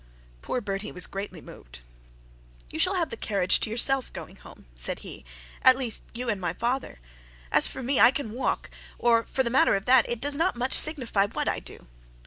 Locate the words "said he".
4.75-5.23